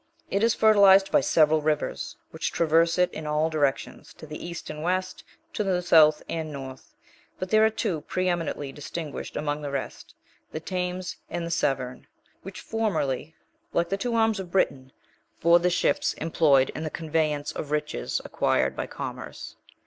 It 0.31 0.41
is 0.43 0.55
fertilized 0.55 1.11
by 1.11 1.21
several 1.21 1.61
rivers, 1.61 2.17
which 2.31 2.51
traverse 2.51 2.97
it 2.97 3.13
in 3.13 3.27
all 3.27 3.51
directions, 3.51 4.15
to 4.15 4.25
the 4.25 4.43
east 4.43 4.71
and 4.71 4.81
west, 4.81 5.23
to 5.53 5.63
the 5.63 5.83
south 5.83 6.23
and 6.27 6.51
north; 6.51 6.95
but 7.37 7.51
there 7.51 7.63
are 7.63 7.69
two 7.69 8.01
pre 8.01 8.27
eminently 8.27 8.71
distinguished 8.71 9.35
among 9.37 9.61
the 9.61 9.69
rest, 9.69 10.15
the 10.51 10.59
Thames 10.59 11.17
and 11.29 11.45
the 11.45 11.51
Severn, 11.51 12.07
which 12.41 12.61
formerly, 12.61 13.35
like 13.73 13.89
the 13.89 13.95
two 13.97 14.15
arms 14.15 14.39
of 14.39 14.49
Britain, 14.49 14.91
bore 15.39 15.59
the 15.59 15.69
ships 15.69 16.13
employed 16.15 16.71
in 16.73 16.83
the 16.83 16.89
conveyance 16.89 17.51
of 17.51 17.69
riches 17.69 18.19
acquired 18.25 18.75
by 18.75 18.87
commerce. 18.87 19.55